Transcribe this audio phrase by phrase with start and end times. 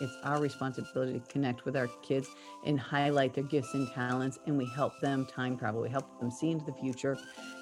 [0.00, 2.28] It's our responsibility to connect with our kids
[2.64, 4.38] and highlight their gifts and talents.
[4.46, 5.82] And we help them time travel.
[5.82, 7.18] We help them see into the future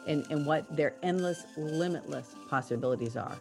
[0.07, 3.37] and, and what their endless, limitless possibilities are.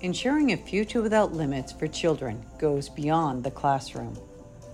[0.00, 4.16] Ensuring a future without limits for children goes beyond the classroom.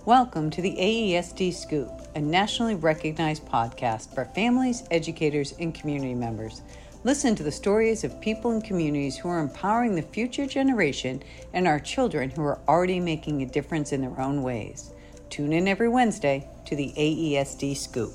[0.05, 6.63] Welcome to the AESD Scoop, a nationally recognized podcast for families, educators, and community members.
[7.03, 11.67] Listen to the stories of people and communities who are empowering the future generation and
[11.67, 14.93] our children who are already making a difference in their own ways.
[15.31, 18.11] Tune in every Wednesday to the AESD Scoop.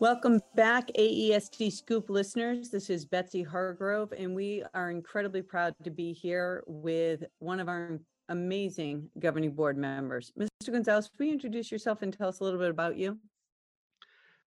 [0.00, 2.68] Welcome back, AESD Scoop listeners.
[2.68, 7.68] This is Betsy Hargrove, and we are incredibly proud to be here with one of
[7.68, 10.30] our amazing governing board members.
[10.38, 10.72] Mr.
[10.72, 13.16] Gonzalez, will you introduce yourself and tell us a little bit about you?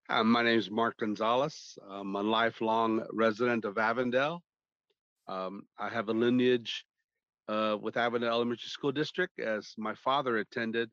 [0.10, 1.78] Uh, my name is Mark Gonzalez.
[1.90, 4.44] I'm a lifelong resident of Avondale.
[5.28, 6.86] Um, I have a lineage
[7.48, 10.90] uh, with Avondale Elementary School District as my father attended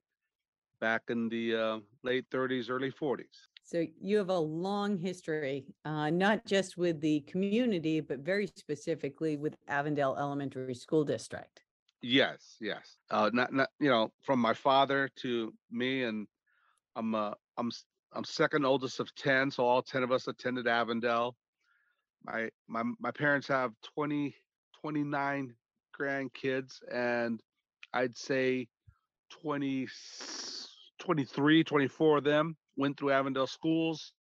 [0.81, 3.25] back in the uh, late 30s, early 40s.
[3.65, 9.37] So you have a long history, uh, not just with the community, but very specifically
[9.37, 11.63] with Avondale Elementary School District.
[12.01, 12.97] Yes, yes.
[13.11, 16.27] Uh, not, not, you know, from my father to me, and
[16.97, 17.71] I'm, uh, I'm,
[18.13, 21.37] I'm second oldest of ten, so all ten of us attended Avondale.
[22.25, 24.35] My, my, my parents have 20,
[24.81, 25.55] 29
[25.99, 27.41] grandkids, and
[27.95, 28.69] I'd say
[29.31, 29.89] 20,
[30.99, 34.13] 23, 24 of them went through Avondale schools.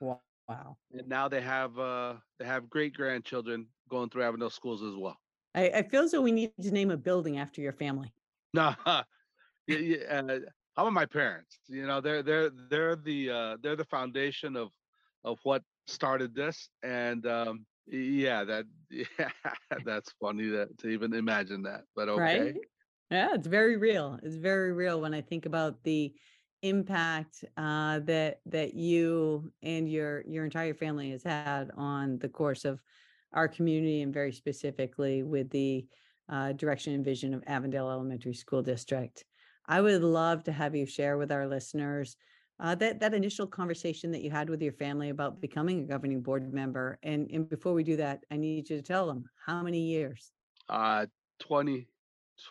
[0.00, 0.76] Wow.
[0.92, 5.16] And now they have uh they have great grandchildren going through Avondale schools as well.
[5.54, 8.12] I, I feel as though we need to name a building after your family.
[8.54, 9.02] No, uh,
[10.76, 11.58] how about my parents?
[11.68, 14.70] You know, they're they're they're the uh, they're the foundation of
[15.24, 19.30] of what started this, and um, yeah, that yeah,
[19.84, 21.82] that's funny to to even imagine that.
[21.94, 22.56] But okay, Right?
[23.10, 24.18] Yeah, it's very real.
[24.22, 26.14] It's very real when I think about the
[26.62, 32.64] impact uh, that that you and your your entire family has had on the course
[32.64, 32.80] of
[33.34, 35.86] our community and very specifically with the
[36.28, 39.24] uh, direction and vision of Avondale Elementary School District.
[39.66, 42.16] I would love to have you share with our listeners
[42.60, 46.22] uh, that that initial conversation that you had with your family about becoming a governing
[46.22, 46.98] board member.
[47.02, 50.32] And and before we do that, I need you to tell them how many years.
[50.68, 51.06] uh,
[51.40, 51.88] 20,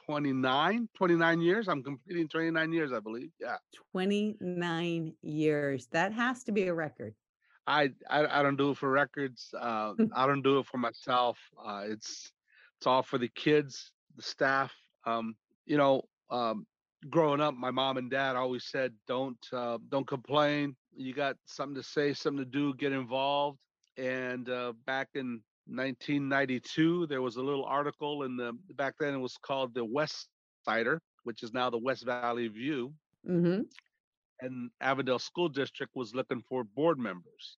[0.06, 1.68] 29, 29 years.
[1.68, 3.32] I'm completing 29 years, I believe.
[3.40, 3.58] Yeah.
[3.92, 5.88] 29 years.
[5.92, 7.16] That has to be a record.
[7.68, 9.54] I, I I don't do it for records.
[9.58, 11.38] Uh, I don't do it for myself.
[11.64, 12.32] Uh, it's
[12.80, 14.74] it's all for the kids, the staff.
[15.06, 15.36] Um,
[15.66, 16.66] you know, um,
[17.10, 20.76] growing up, my mom and dad always said, "Don't uh, don't complain.
[20.96, 22.74] You got something to say, something to do.
[22.76, 23.60] Get involved."
[23.98, 29.20] And uh, back in 1992, there was a little article in the back then it
[29.20, 30.30] was called the West
[30.66, 32.94] Sider, which is now the West Valley View,
[33.26, 33.62] hmm
[34.42, 37.58] and Avondale School District was looking for board members.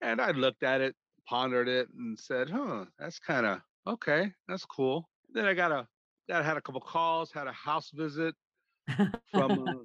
[0.00, 0.94] And I looked at it,
[1.28, 4.32] pondered it, and said, "Huh, that's kind of okay.
[4.48, 5.88] That's cool." Then I got a,
[6.28, 8.34] got had a couple calls, had a house visit
[9.34, 9.84] from uh,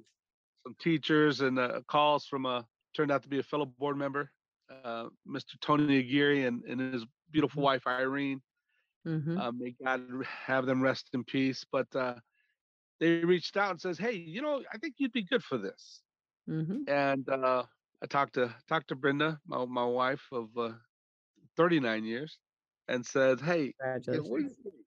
[0.66, 4.30] some teachers, and uh, calls from a turned out to be a fellow board member,
[4.70, 5.56] uh, Mr.
[5.60, 8.42] Tony Aguirre, and, and his beautiful wife Irene.
[9.04, 11.64] hmm Uh, may God have them rest in peace.
[11.70, 12.20] But uh,
[13.00, 16.02] they reached out and says, "Hey, you know, I think you'd be good for this."
[16.46, 17.64] hmm and uh,
[18.02, 20.74] I talked to talked to Brenda, my my wife of uh,
[21.56, 22.38] 39 years,
[22.88, 23.74] and said, "Hey,
[24.10, 24.86] you know, what do you think?"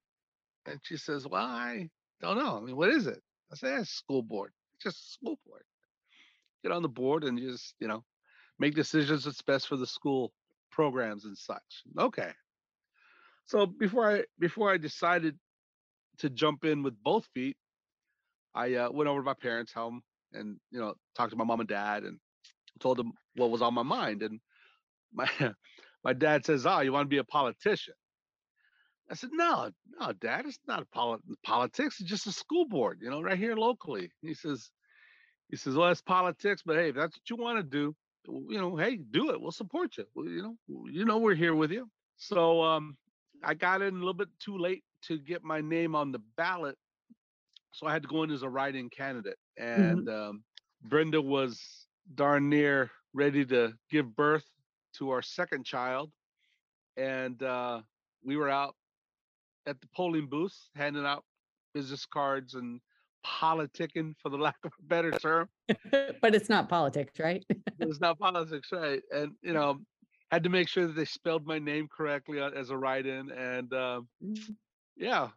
[0.66, 1.90] And she says, "Well, I
[2.22, 2.58] don't know.
[2.58, 4.54] I mean, what is it?" I said, "It's school board.
[4.82, 5.64] Just school board.
[6.64, 8.04] Get on the board and just you know
[8.60, 10.34] make decisions that's best for the school
[10.72, 12.32] programs and such." Okay.
[13.46, 15.38] So before I before I decided
[16.20, 17.58] to jump in with both feet,
[18.56, 20.02] I uh, went over to my parents' home
[20.34, 22.20] and you know talked to my mom and dad and
[22.80, 24.24] told them what was on my mind.
[24.24, 24.40] And
[25.14, 25.30] my
[26.04, 27.96] my dad says, "Oh, you want to be a politician?"
[29.14, 29.70] I said, "No,
[30.00, 32.00] no, Dad, it's not poli- politics.
[32.00, 34.72] It's just a school board, you know, right here locally." He says,
[35.50, 37.96] "He says, well, that's politics, but hey, if that's what you want to do,
[38.50, 39.40] you know, hey, do it.
[39.40, 40.06] We'll support you.
[40.16, 40.56] Well, you know,
[40.90, 41.88] you know, we're here with you."
[42.18, 42.98] So um,
[43.44, 46.76] I got in a little bit too late to get my name on the ballot,
[47.72, 49.38] so I had to go in as a write-in candidate.
[49.58, 50.44] And um,
[50.82, 51.86] Brenda was
[52.16, 54.46] darn near ready to give birth
[54.98, 56.12] to our second child,
[56.98, 57.82] and uh,
[58.26, 58.74] we were out
[59.66, 61.24] at the polling booth handing out
[61.74, 62.82] business cards and
[63.26, 65.50] politicking, for the lack of a better term.
[65.92, 67.46] but it's not politics, right?
[67.80, 69.02] It's not politics, right?
[69.12, 69.80] And you know,
[70.32, 73.74] had to make sure that they spelled my name correctly uh, as a write-in, and
[73.74, 74.56] um, Mm.
[74.96, 75.30] yeah,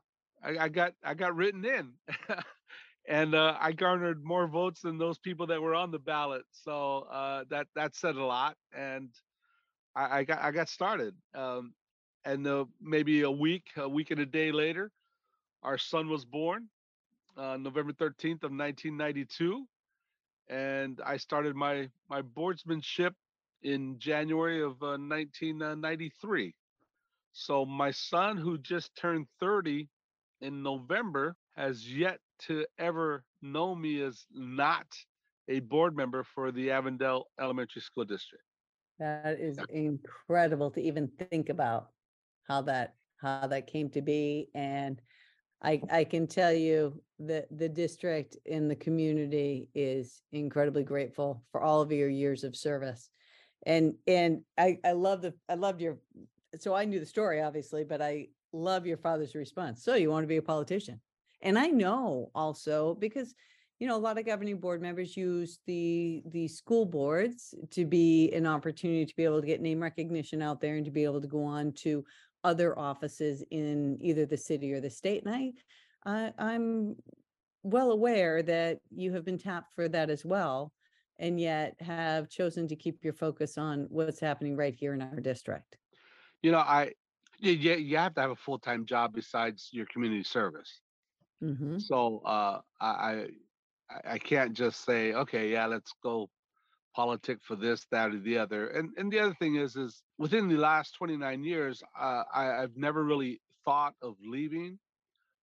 [0.43, 1.93] I, I got I got written in,
[3.09, 6.45] and uh, I garnered more votes than those people that were on the ballot.
[6.53, 9.11] So uh, that that said a lot, and
[9.95, 11.15] I, I got I got started.
[11.35, 11.75] Um,
[12.27, 14.91] and uh, maybe a week, a week and a day later,
[15.63, 16.69] our son was born,
[17.39, 19.67] uh, November thirteenth of nineteen ninety two,
[20.49, 23.15] and I started my my boardsmanship
[23.63, 26.55] in January of uh, nineteen ninety three.
[27.33, 29.89] So my son, who just turned thirty
[30.41, 34.87] in November, has yet to ever know me as not
[35.49, 38.45] a board member for the Avondale Elementary School District.
[38.99, 41.91] That is incredible to even think about
[42.47, 44.49] how that, how that came to be.
[44.55, 45.01] And
[45.63, 51.61] I, I can tell you that the district in the community is incredibly grateful for
[51.61, 53.09] all of your years of service.
[53.65, 55.99] And, and I, I love the, I loved your,
[56.59, 59.83] so I knew the story, obviously, but I love your father's response.
[59.83, 61.01] So you want to be a politician?
[61.43, 63.35] And I know also because
[63.79, 68.33] you know, a lot of governing board members use the, the school boards to be
[68.33, 71.21] an opportunity to be able to get name recognition out there and to be able
[71.21, 72.03] to go on to
[72.47, 75.25] other offices in either the city or the state.
[75.27, 75.53] And I,
[76.07, 76.97] I, I'm
[77.63, 80.73] well aware that you have been tapped for that as well,
[81.19, 85.21] and yet have chosen to keep your focus on what's happening right here in our
[85.21, 85.77] district.
[86.43, 86.93] You know, I
[87.39, 90.81] you, you have to have a full time job besides your community service.
[91.41, 93.29] hmm So uh, I
[94.05, 96.31] I can't just say, okay, yeah, let's go
[96.97, 98.69] politic for this, that, or the other.
[98.69, 102.77] And and the other thing is, is within the last 29 years, uh, I, I've
[102.77, 104.81] never really thought of leaving.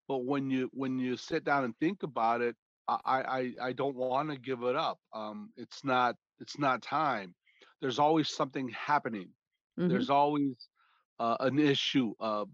[0.08, 2.58] But when you when you sit down and think about it,
[2.88, 5.00] I I I don't want to give it up.
[5.14, 7.36] Um, it's not it's not time.
[7.82, 9.34] There's always something happening.
[9.78, 10.70] hmm There's always
[11.20, 12.14] uh, an issue.
[12.20, 12.46] Uh,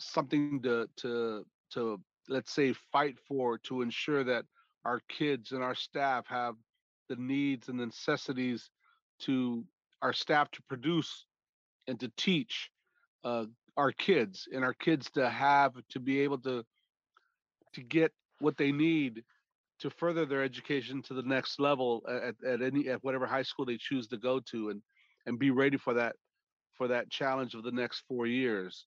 [0.00, 4.46] something to to to let's say fight for to ensure that
[4.84, 6.56] our kids and our staff have
[7.08, 8.70] the needs and necessities
[9.20, 9.64] to
[10.02, 11.26] our staff to produce
[11.86, 12.70] and to teach
[13.24, 13.44] uh,
[13.76, 16.64] our kids and our kids to have to be able to
[17.74, 19.22] to get what they need
[19.80, 23.66] to further their education to the next level at, at any at whatever high school
[23.66, 24.82] they choose to go to and
[25.26, 26.16] and be ready for that
[26.72, 28.86] for that challenge of the next four years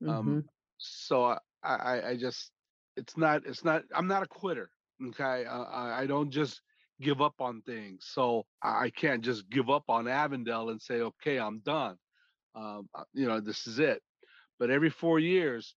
[0.00, 0.44] hmm um,
[0.78, 2.50] so I, I, I just,
[2.96, 4.70] it's not, it's not, I'm not a quitter.
[5.08, 5.44] Okay.
[5.46, 6.60] I, I don't just
[7.00, 8.06] give up on things.
[8.12, 11.96] So I can't just give up on Avondale and say, okay, I'm done.
[12.54, 14.02] Um, uh, you know, this is it.
[14.58, 15.74] But every four years,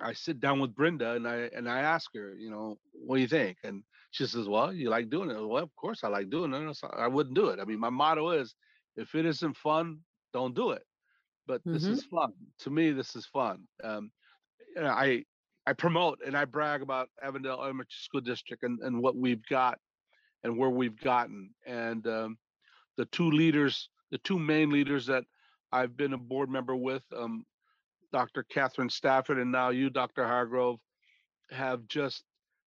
[0.00, 3.22] I sit down with Brenda and I and I ask her, you know, what do
[3.22, 3.58] you think?
[3.64, 5.34] And she says, well, you like doing it.
[5.34, 6.78] Well, of course I like doing it.
[6.92, 7.60] I wouldn't do it.
[7.60, 8.54] I mean, my motto is,
[8.96, 10.00] if it isn't fun,
[10.32, 10.82] don't do it
[11.46, 12.32] but this hmm is fun.
[12.60, 13.66] To me, this is fun.
[13.82, 14.10] Um,
[14.76, 15.24] you know, I
[15.66, 19.78] I promote and I brag about Avondale Elementary School District and, and what we've got
[20.44, 21.50] and where we've gotten.
[21.66, 22.38] And um,
[22.96, 25.24] the two leaders, the two main leaders that
[25.72, 27.44] I've been a board member with, um,
[28.12, 28.42] Dr.
[28.42, 30.26] Catherine Stafford and now you, Dr.
[30.26, 30.80] Hargrove,
[31.50, 32.24] have just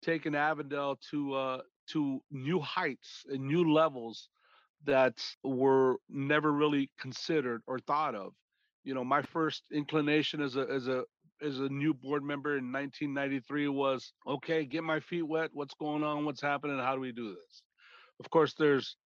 [0.02, 4.28] taken Avondale to uh, to new heights and new levels
[4.84, 8.32] that were never really considered or thought of.
[8.84, 11.04] You know, my first inclination as a as a
[11.42, 15.50] as a new board member in 1993 was okay, get my feet wet.
[15.52, 16.24] What's going on?
[16.24, 16.78] What's happening?
[16.78, 17.62] How do we do this?
[18.20, 18.96] Of course, there's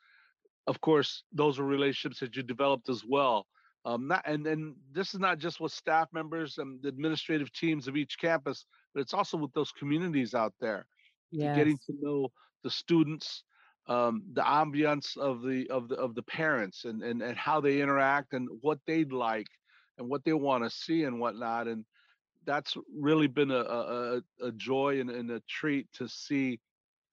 [0.66, 3.46] of course, those are relationships that you developed as well.
[3.86, 7.88] Um, not, and and this is not just with staff members and the administrative teams
[7.88, 10.84] of each campus, but it's also with those communities out there,
[11.32, 12.28] to getting to know
[12.62, 13.42] the students,
[13.86, 17.80] um, the ambiance of the of the of the parents, and and and how they
[17.80, 19.48] interact and what they'd like,
[19.98, 21.68] and what they want to see and whatnot.
[21.68, 21.84] And
[22.46, 26.60] that's really been a a, a a joy and, and a treat to see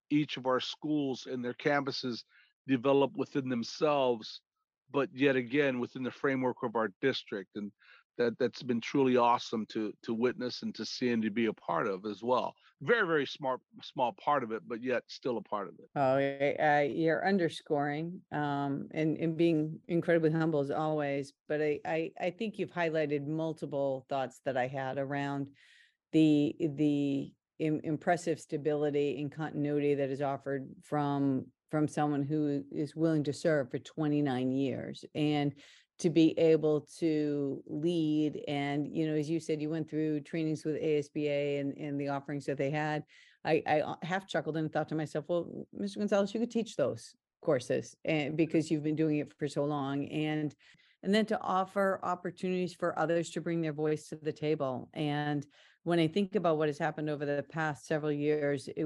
[0.10, 2.24] each of our schools and their campuses
[2.68, 4.42] develop within themselves,
[4.92, 7.56] but yet again within the framework of our district.
[7.56, 7.72] And
[8.18, 11.54] that that's been truly awesome to to witness and to see and to be a
[11.54, 12.54] part of as well.
[12.84, 15.90] Very, very smart small part of it, but yet still a part of it.
[15.96, 21.32] Oh, uh, you're underscoring um, and, and being incredibly humble as always.
[21.48, 25.48] But I, I, I think you've highlighted multiple thoughts that I had around
[26.12, 32.96] the, the im- impressive stability and continuity that is offered from, from someone who is
[32.96, 35.06] willing to serve for twenty-nine years.
[35.14, 35.54] And
[36.02, 40.66] to be able to lead and, you know, as you said, you went through trainings
[40.66, 43.04] with ASBA and, and the offerings that they had.
[43.46, 45.98] I, I uh, half chuckled and thought to myself, well, Mr.
[45.98, 50.06] Gonzalez, you could teach those courses and because you've been doing it for so long
[50.10, 50.54] and
[51.04, 54.88] and then to offer opportunities for others to bring their voice to the table.
[54.94, 55.44] And
[55.82, 58.86] when I think about what has happened over the past several years, it,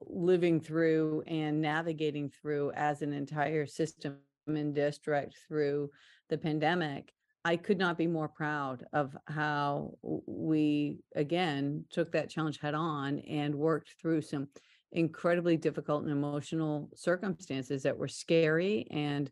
[0.00, 5.90] living through and navigating through as an entire system and district through
[6.28, 7.12] the pandemic,
[7.44, 13.18] I could not be more proud of how we again took that challenge head on
[13.20, 14.48] and worked through some
[14.92, 19.30] incredibly difficult and emotional circumstances that were scary and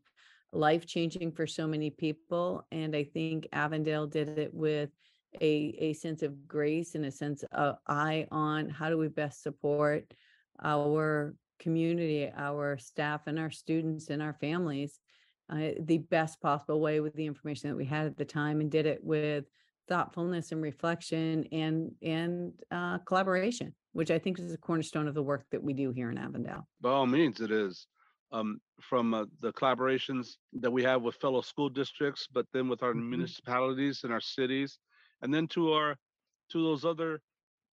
[0.52, 2.66] life changing for so many people.
[2.72, 4.90] And I think Avondale did it with
[5.40, 9.42] a, a sense of grace and a sense of eye on how do we best
[9.42, 10.12] support
[10.62, 14.98] our community, our staff and our students and our families
[15.50, 18.70] uh, the best possible way with the information that we had at the time and
[18.70, 19.44] did it with
[19.88, 25.22] thoughtfulness and reflection and and uh, collaboration, which I think is the cornerstone of the
[25.22, 26.68] work that we do here in Avondale.
[26.80, 27.86] By all means, it is.
[28.32, 32.84] Um, from uh, the collaborations that we have with fellow school districts, but then with
[32.84, 33.08] our Mhm.
[33.08, 34.78] municipalities and our cities,
[35.22, 35.96] and then to our
[36.50, 37.22] to those other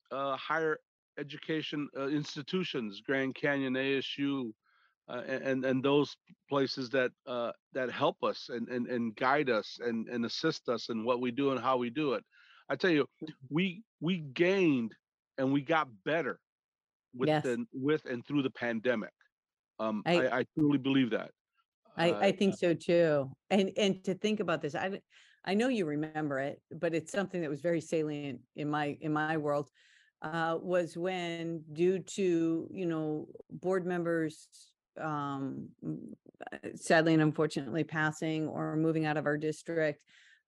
[0.10, 0.80] uh, higher
[1.18, 4.52] education uh, institutions, Grand Canyon, ASU,
[5.10, 6.16] uh, and and those
[6.50, 10.90] places that uh, that help us and, and and guide us and and assist us
[10.90, 12.24] in what we do and how we do it.
[12.70, 13.06] I tell you,
[13.50, 14.94] we we gained
[15.38, 16.40] and we got better
[17.16, 17.44] with Yes.
[17.44, 19.14] the with and through the pandemic.
[19.80, 21.32] Um, I I, I truly believe that.
[21.96, 23.32] I, Uh, I think so too.
[23.50, 25.02] And and to think about this, I
[25.46, 29.14] I know you remember it, but it's something that was very salient in my in
[29.14, 29.70] my world.
[30.22, 34.48] Uh, was when due to you know board members
[35.00, 40.04] um uh, sadly and unfortunately passing or moving out of our district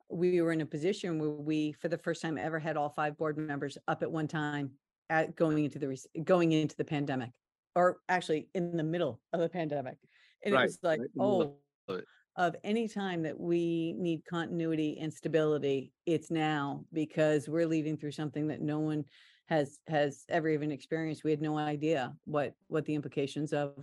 [0.09, 3.15] we were in a position where we for the first time ever had all five
[3.15, 4.71] board members up at one time
[5.09, 7.31] at going into the going into the pandemic
[7.75, 9.97] or actually in the middle of the pandemic.
[10.43, 11.41] And Right, it was like right in the middle
[11.87, 12.01] oh of
[12.35, 18.11] of any time that we need continuity and stability it's now because we're leading through
[18.11, 19.03] something that no one
[19.49, 23.73] has has ever even experienced we had no idea what what the implications of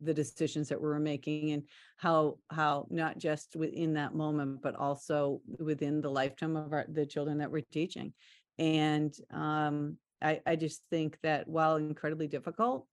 [0.00, 1.62] the decisions that we were making and
[1.96, 7.04] how how not just within that moment but also within the lifetime of our the
[7.04, 8.12] children that we're teaching
[8.58, 12.86] and um i i just think that while incredibly difficult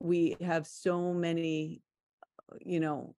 [0.00, 1.82] we have so many
[2.64, 3.14] you know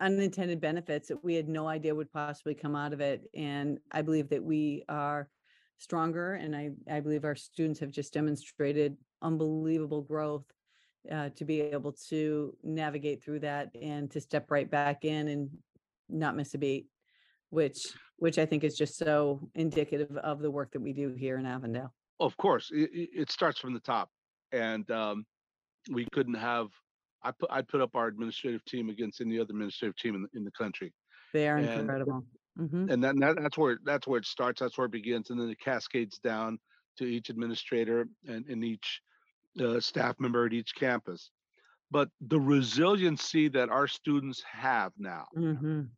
[0.00, 3.28] unintended benefits that we had no idea would possibly come out of it.
[3.34, 5.28] And I believe that we are
[5.78, 10.44] stronger and I, I believe our students have just demonstrated unbelievable growth
[11.10, 15.50] uh, to be able to navigate through that and to step right back in and
[16.08, 16.86] not miss a beat,
[17.50, 17.76] which,
[18.16, 21.46] which I think is just so indicative of the work that we do here in
[21.46, 21.92] Avondale.
[22.20, 24.08] Of course, it, it starts from the top,
[24.52, 25.26] and um,
[25.90, 26.68] we couldn't have.
[27.24, 30.28] I put I put up our administrative team against any other administrative team in the,
[30.38, 30.92] in the country,
[31.32, 32.24] They are And- incredible.
[32.56, 32.88] Mhm.
[32.88, 34.60] and that, that that's where that's where it starts.
[34.60, 36.58] That's where it begins, and then it cascades down
[36.98, 39.00] to each administrator and, and each
[39.60, 41.30] uh, staff member at each campus.
[41.90, 45.94] But the resiliency that our students have now Mhm.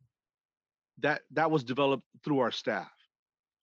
[0.99, 2.91] that that was developed through our staff.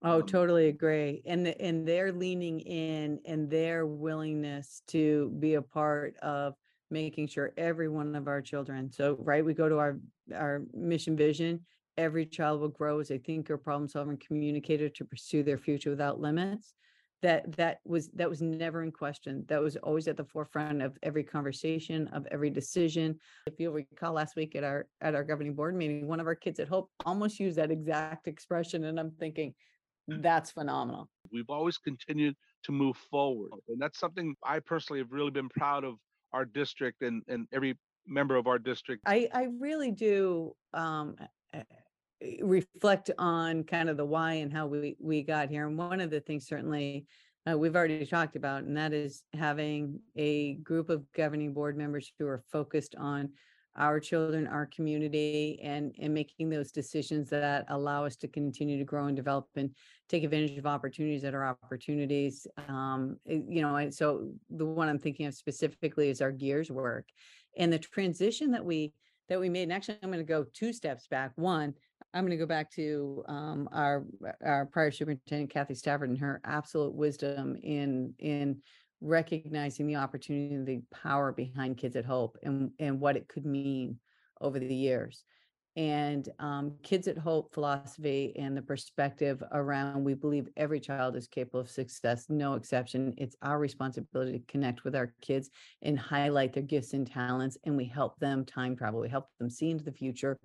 [0.03, 1.23] Oh, Um, totally agree.
[1.25, 6.57] And the, and they're leaning in and their willingness to be a part of
[6.91, 8.93] making sure every one of our children.
[8.93, 10.01] So, right, we go to our
[10.35, 11.65] our mission vision.
[11.97, 15.91] Every child will grow as a thinker, problem solver, and communicator to pursue their future
[15.91, 16.75] without limits.
[17.23, 19.45] That that was that was never in question.
[19.49, 23.19] That was always at the forefront of every conversation, of every decision.
[23.47, 26.35] If you'll recall last week at our at our governing board meeting, one of our
[26.35, 28.85] kids at Hope almost used that exact expression.
[28.85, 29.55] And I'm thinking,
[30.09, 31.09] that's phenomenal.
[31.33, 32.35] We've always continued
[32.65, 35.95] to move forward, and that's something I personally have really been proud of
[36.33, 39.03] our district and and every member of our district.
[39.07, 41.17] I, I really do um,
[42.43, 45.67] reflect on kind of the why and how we, we got here.
[45.67, 47.07] And one of the things certainly
[47.51, 52.11] uh, we've already talked about, and that is having a group of governing board members
[52.19, 53.31] who are focused on
[53.77, 58.85] our children, our community, and, and making those decisions that allow us to continue to
[58.85, 59.71] grow and develop and
[60.09, 62.47] take advantage of opportunities that are opportunities.
[62.69, 66.71] Um, eh, you know, and so the one I'm thinking of specifically is our gears
[66.71, 67.09] work
[67.57, 68.93] and the transition that we
[69.29, 69.65] that we made.
[69.65, 71.33] And actually, I'm going to go two steps back.
[71.37, 71.75] One,
[72.13, 74.05] I'm going to go back to um, our
[74.45, 78.61] our prior superintendent Kathy Stafford and her absolute wisdom in in
[79.01, 83.47] recognizing the opportunity and the power behind Kids at Hope and and what it could
[83.47, 83.99] mean
[84.41, 85.25] over the years.
[85.77, 91.27] And um, Kids at Hope philosophy and the perspective around we believe every child is
[91.27, 93.13] capable of success, no exception.
[93.19, 95.51] It's our responsibility to connect with our kids
[95.83, 99.01] and highlight their gifts and talents, and we help them time travel.
[99.01, 100.39] We help them see into the future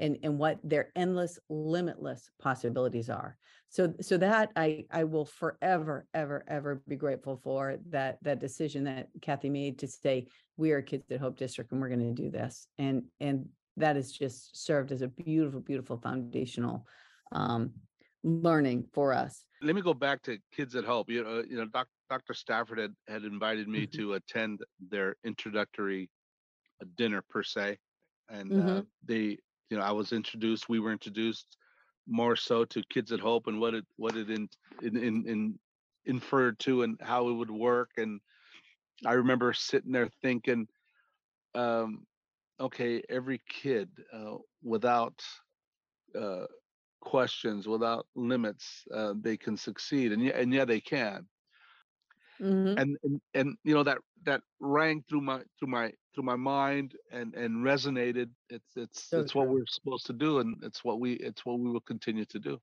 [0.00, 3.36] and and what their endless limitless possibilities are
[3.68, 8.84] so so that i i will forever ever ever be grateful for that that decision
[8.84, 10.26] that kathy made to say
[10.56, 13.96] we are kids at hope district and we're going to do this and and that
[13.96, 16.86] has just served as a beautiful beautiful foundational
[17.32, 17.72] um
[18.22, 21.08] learning for us Let me go back to Kids at Hope.
[21.10, 22.34] You know, you know, Doc, Dr.
[22.34, 23.92] Stafford had, had invited me Mhm.
[23.96, 26.10] to attend their introductory
[26.82, 27.78] uh, dinner per se.
[28.28, 28.86] And uh, Mhm.
[29.04, 29.38] they,
[29.70, 31.56] you know, I was introduced, we were introduced
[32.06, 34.48] more so to Kids at Hope and what it, what it in,
[34.82, 35.58] in, in, in
[36.04, 37.90] inferred to and how it would work.
[37.96, 38.20] And
[39.06, 40.68] I remember sitting there thinking,
[41.54, 42.06] um,
[42.60, 45.22] okay, every kid uh, without
[46.18, 46.46] uh,
[47.00, 51.26] questions, without limits, uh, they can succeed, and yeah, and yeah, they can.
[52.40, 52.78] Mhm.
[52.78, 56.94] And, and and you know that that rang through my through my through my mind
[57.10, 58.28] and and resonated.
[58.50, 61.58] It's it's so it's what we're supposed to do, and it's what we it's what
[61.60, 62.60] we will continue to do.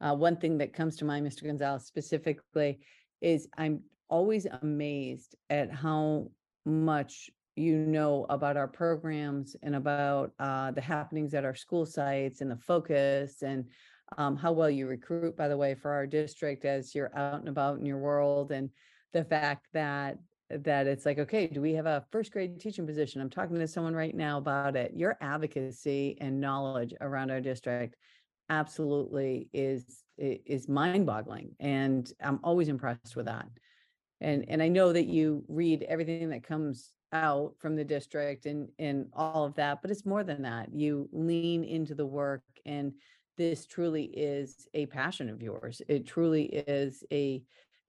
[0.00, 1.44] Uh, one thing that comes to mind, Mr.
[1.44, 2.80] Gonzalez, specifically,
[3.20, 6.30] is I'm always amazed at how
[6.64, 7.30] much
[7.60, 12.50] you know about our programs and about uh, the happenings at our school sites and
[12.50, 13.66] the focus and
[14.18, 17.48] um, how well you recruit, by the way, for our district as you're out and
[17.48, 18.70] about in your world and
[19.12, 20.18] the fact that
[20.50, 23.20] that it's like, okay, do we have a first grade teaching position?
[23.20, 24.92] I'm talking to someone right now about it.
[24.96, 27.94] Your advocacy and knowledge around our district
[28.50, 33.46] absolutely is is mind-boggling and i'm always impressed with that
[34.20, 38.68] and and i know that you read everything that comes out from the district and
[38.78, 42.92] and all of that but it's more than that you lean into the work and
[43.36, 47.42] this truly is a passion of yours it truly is a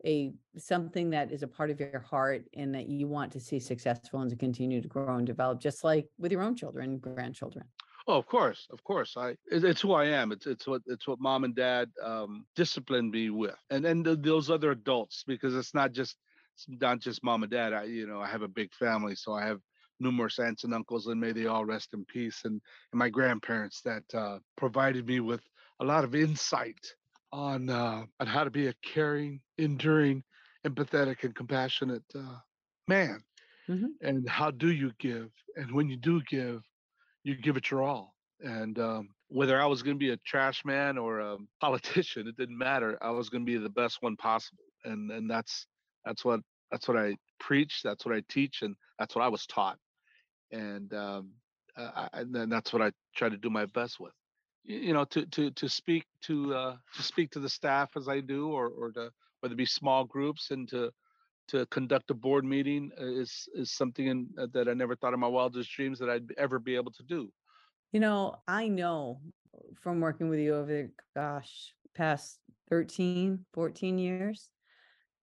[0.05, 3.59] a something that is a part of your heart and that you want to see
[3.59, 7.65] successful and to continue to grow and develop just like with your own children grandchildren
[8.07, 9.15] Oh, of course, of course.
[9.15, 10.31] I it's who I am.
[10.31, 14.19] It's it's what it's what mom and dad um, disciplined me with, and and th-
[14.21, 16.17] those other adults because it's not just
[16.69, 17.73] it's not just mom and dad.
[17.73, 19.61] I you know I have a big family, so I have
[19.99, 23.81] numerous aunts and uncles, and may they all rest in peace, and and my grandparents
[23.81, 25.41] that uh, provided me with
[25.79, 26.95] a lot of insight
[27.31, 30.23] on uh, on how to be a caring, enduring,
[30.65, 32.39] empathetic, and compassionate uh,
[32.87, 33.23] man,
[33.67, 33.99] Mhm.
[34.01, 36.61] and how do you give, and when you do give
[37.23, 38.15] you give it your all.
[38.41, 42.37] And um, whether I was going to be a trash man or a politician, it
[42.37, 42.97] didn't matter.
[43.01, 45.67] I was going to be the best one possible, and and that's
[46.05, 47.81] that's what that's what I preach.
[47.83, 49.77] That's what I teach, and that's what I was taught.
[50.51, 51.31] And um,
[51.77, 54.13] uh, and then that's what I try to do my best with.
[54.63, 58.19] You know, to to to speak to uh, to speak to the staff as I
[58.21, 60.91] do, or or to whether it be small groups and to
[61.49, 65.13] to conduct a board meeting uh, is is something in, uh, that I never thought
[65.13, 67.31] in my wildest dreams that I'd ever be able to do.
[67.91, 69.19] You know, I know
[69.81, 74.49] from working with you over the, gosh, past 13, 14 years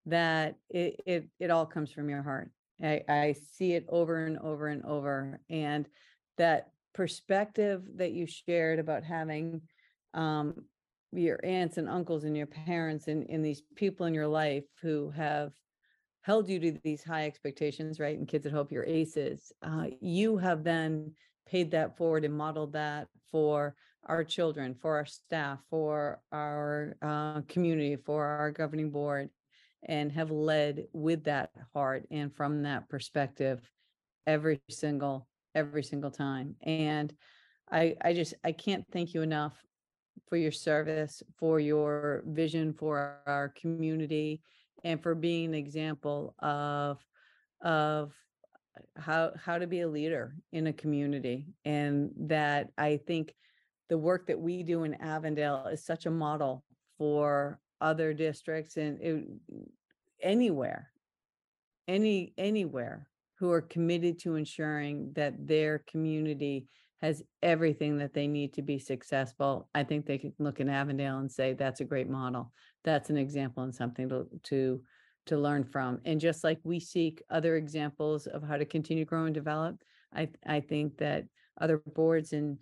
[0.08, 2.50] that it it it all comes from your heart.
[2.82, 5.86] I I see it over and over and over and
[6.36, 9.60] that perspective that you shared about having
[10.14, 10.64] um
[11.12, 15.10] your aunts and uncles and your parents and, and these people in your life who
[15.10, 15.52] have
[16.22, 18.18] held you to these high expectations, right?
[18.18, 19.50] And kids at Hope, your aces.
[19.62, 21.12] Uh, you have then
[21.46, 27.40] paid that forward and modeled that for our children, for our staff, for our uh,
[27.48, 29.30] community, for our governing board,
[29.84, 33.60] and have led with that heart and from that perspective
[34.26, 36.56] every single every single time.
[36.62, 37.12] And
[37.70, 39.54] I I just I can't thank you enough
[40.28, 44.42] for your service, for your vision for our community,
[44.84, 46.98] and for being an example of
[47.62, 48.12] of
[48.76, 51.46] uh, how how to be a leader in a community.
[51.64, 53.34] And that I think
[53.88, 56.64] the work that we do in Avondale is such a model
[56.98, 59.16] for other districts and it,
[59.52, 59.68] mm,
[60.22, 60.90] anywhere
[61.88, 66.68] any anywhere who are committed to ensuring that their community
[67.00, 69.68] has everything that they need to be successful.
[69.74, 72.52] I think they can look in Avondale and say that's a great model.
[72.84, 74.82] That's an example and something to to
[75.26, 76.00] to learn from.
[76.04, 80.28] And just like we seek other examples of how to continue grow and develop, I
[80.46, 81.24] I think that
[81.60, 82.58] other boards and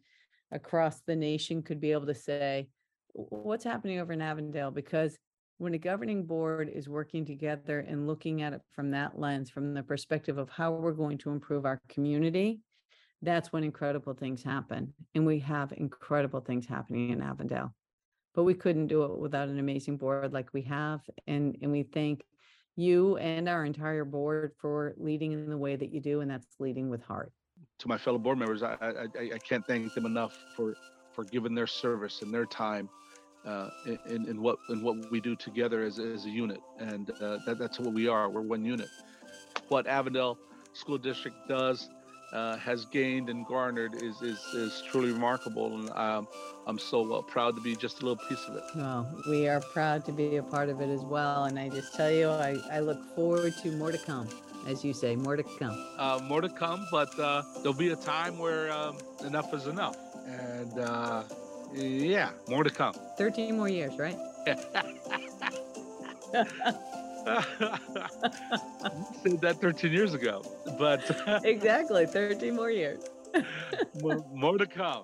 [0.53, 2.76] across the nation could be able to say, "W-
[3.17, 4.71] what's happening over in Avondale?
[4.71, 5.17] Because
[5.59, 9.73] when a governing board is working together and looking at it from that lens, from
[9.73, 12.61] the perspective of how we're going to improve our community,
[13.23, 14.93] that's when incredible things happen.
[15.15, 17.75] And we have incredible things happening in Avondale.
[18.35, 21.01] But we couldn't do it without an amazing board like we have.
[21.27, 22.23] And, and we thank
[22.77, 26.47] you and our entire board for leading in the way that you do, and that's
[26.59, 27.33] leading with heart.
[27.79, 30.75] To my fellow board members, I, I, I- can't thank them enough for,
[31.15, 32.91] for giving their service and their time
[33.47, 33.71] uh,
[34.07, 36.61] in- in, what, in what we do together as, a- as a unit.
[36.79, 38.29] And uh, that, that's what we are.
[38.29, 38.89] We're one unit.
[39.69, 40.39] What Avondale
[40.73, 41.89] School District does,
[42.33, 45.79] uh, has gained and garnered is, is, is truly remarkable.
[45.79, 46.29] And um,
[46.67, 48.65] I'm so uh, proud to be just a little piece of it.
[48.75, 51.45] Well, we are proud to be a part of it as well.
[51.45, 54.29] And I just tell you, I, I look forward to more to come.
[54.67, 55.79] As you say, more to come.
[55.97, 59.97] uh, more to come, but uh, there'll be a time where um, enough is enough.
[60.27, 61.23] And uh,
[61.75, 62.95] yeah, more to come.
[63.19, 64.17] 13 more years, right?
[67.27, 67.41] Said
[69.41, 70.43] that 13 years ago,
[70.79, 71.03] but
[71.45, 72.07] exactly.
[72.07, 73.01] 13 more years.
[74.01, 75.03] more, more to come.